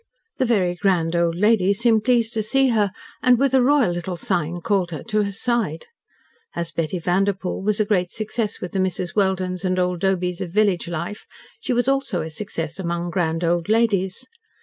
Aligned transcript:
The 0.37 0.45
very 0.45 0.73
grand 0.73 1.15
old 1.15 1.35
lady 1.35 1.75
seemed 1.75 2.03
pleased 2.05 2.33
to 2.33 2.41
see 2.41 2.69
her, 2.69 2.91
and, 3.21 3.37
with 3.37 3.53
a 3.53 3.61
royal 3.61 3.91
little 3.91 4.17
sign, 4.17 4.59
called 4.59 4.89
her 4.89 5.03
to 5.03 5.21
her 5.21 5.31
side. 5.31 5.85
As 6.55 6.71
Betty 6.71 6.97
Vanderpoel 6.97 7.61
was 7.61 7.79
a 7.79 7.85
great 7.85 8.09
success 8.09 8.59
with 8.59 8.71
the 8.71 8.79
Mrs. 8.79 9.15
Weldens 9.15 9.63
and 9.63 9.77
old 9.77 9.99
Dobys 10.01 10.41
of 10.41 10.49
village 10.49 10.87
life, 10.87 11.27
she 11.59 11.71
was 11.71 11.87
also 11.87 12.23
a 12.23 12.31
success 12.31 12.79
among 12.79 13.11
grand 13.11 13.43
old 13.43 13.69
ladies. 13.69 14.25